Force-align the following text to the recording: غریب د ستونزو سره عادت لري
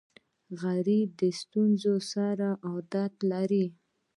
غریب 0.61 1.07
د 1.21 1.23
ستونزو 1.39 1.95
سره 2.11 2.47
عادت 2.67 3.13
لري 3.31 3.65